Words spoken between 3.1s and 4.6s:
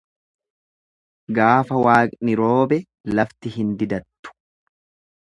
lafti hin didattu.